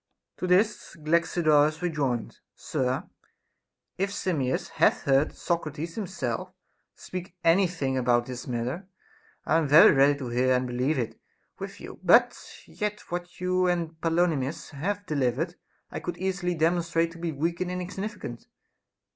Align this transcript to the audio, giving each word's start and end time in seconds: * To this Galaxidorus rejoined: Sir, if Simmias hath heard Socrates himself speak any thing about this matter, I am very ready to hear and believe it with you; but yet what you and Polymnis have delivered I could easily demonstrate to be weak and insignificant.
* 0.21 0.37
To 0.37 0.47
this 0.47 0.95
Galaxidorus 0.95 1.83
rejoined: 1.83 2.39
Sir, 2.55 3.07
if 3.99 4.09
Simmias 4.11 4.69
hath 4.69 5.03
heard 5.03 5.31
Socrates 5.35 5.93
himself 5.93 6.51
speak 6.95 7.35
any 7.43 7.67
thing 7.67 7.99
about 7.99 8.25
this 8.25 8.47
matter, 8.47 8.87
I 9.45 9.57
am 9.59 9.67
very 9.67 9.91
ready 9.93 10.17
to 10.17 10.29
hear 10.29 10.55
and 10.55 10.65
believe 10.65 10.97
it 10.97 11.19
with 11.59 11.79
you; 11.79 11.99
but 12.01 12.35
yet 12.65 13.01
what 13.11 13.39
you 13.39 13.67
and 13.67 13.91
Polymnis 14.01 14.71
have 14.71 15.05
delivered 15.05 15.53
I 15.91 15.99
could 15.99 16.17
easily 16.17 16.55
demonstrate 16.55 17.11
to 17.11 17.19
be 17.19 17.31
weak 17.31 17.61
and 17.61 17.69
insignificant. 17.69 18.47